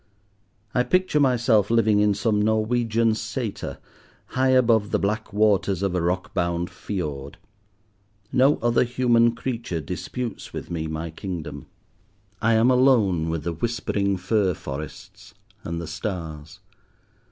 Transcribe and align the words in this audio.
I 0.73 0.81
picture 0.81 1.19
myself 1.19 1.69
living 1.69 1.99
in 1.99 2.15
some 2.15 2.41
Norwegian 2.41 3.11
sater, 3.11 3.77
high 4.29 4.49
above 4.49 4.89
the 4.89 4.97
black 4.97 5.31
waters 5.31 5.83
of 5.83 5.93
a 5.93 6.01
rockbound 6.01 6.71
fiord. 6.71 7.37
No 8.31 8.55
other 8.63 8.83
human 8.83 9.35
creature 9.35 9.79
disputes 9.79 10.53
with 10.53 10.71
me 10.71 10.87
my 10.87 11.11
kingdom. 11.11 11.67
I 12.41 12.55
am 12.55 12.71
alone 12.71 13.29
with 13.29 13.43
the 13.43 13.53
whispering 13.53 14.17
fir 14.17 14.55
forests 14.55 15.35
and 15.63 15.79
the 15.79 15.85
stars. 15.85 16.61